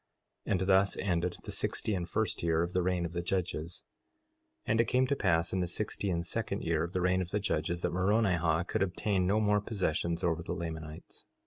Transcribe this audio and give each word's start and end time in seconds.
4:17 0.47 0.51
And 0.53 0.61
thus 0.61 0.97
ended 0.97 1.35
the 1.43 1.51
sixty 1.51 1.93
and 1.93 2.09
first 2.09 2.41
year 2.41 2.63
of 2.63 2.73
the 2.73 2.81
reign 2.81 3.05
of 3.05 3.11
the 3.13 3.21
judges. 3.21 3.83
4:18 4.65 4.71
And 4.71 4.81
it 4.81 4.85
came 4.87 5.05
to 5.05 5.15
pass 5.15 5.53
in 5.53 5.59
the 5.59 5.67
sixty 5.67 6.09
and 6.09 6.25
second 6.25 6.63
year 6.63 6.83
of 6.83 6.93
the 6.93 7.01
reign 7.01 7.21
of 7.21 7.29
the 7.29 7.39
judges, 7.39 7.81
that 7.81 7.91
Moronihah 7.93 8.65
could 8.67 8.81
obtain 8.81 9.27
no 9.27 9.39
more 9.39 9.61
possessions 9.61 10.23
over 10.23 10.41
the 10.41 10.53
Lamanites. 10.53 11.27